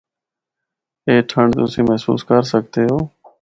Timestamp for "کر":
2.29-2.41